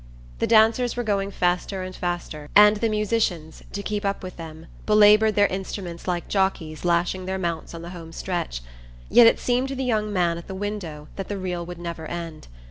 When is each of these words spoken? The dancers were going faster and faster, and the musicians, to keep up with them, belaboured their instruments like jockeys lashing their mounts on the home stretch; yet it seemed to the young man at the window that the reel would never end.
The 0.39 0.47
dancers 0.47 0.95
were 0.95 1.03
going 1.03 1.29
faster 1.29 1.83
and 1.83 1.95
faster, 1.95 2.49
and 2.55 2.77
the 2.77 2.89
musicians, 2.89 3.61
to 3.71 3.83
keep 3.83 4.03
up 4.03 4.23
with 4.23 4.35
them, 4.35 4.65
belaboured 4.87 5.35
their 5.35 5.45
instruments 5.45 6.07
like 6.07 6.27
jockeys 6.27 6.83
lashing 6.83 7.25
their 7.27 7.37
mounts 7.37 7.75
on 7.75 7.83
the 7.83 7.91
home 7.91 8.11
stretch; 8.11 8.63
yet 9.11 9.27
it 9.27 9.37
seemed 9.37 9.67
to 9.67 9.75
the 9.75 9.83
young 9.85 10.11
man 10.11 10.39
at 10.39 10.47
the 10.47 10.55
window 10.55 11.07
that 11.17 11.27
the 11.27 11.37
reel 11.37 11.63
would 11.67 11.77
never 11.77 12.07
end. 12.07 12.47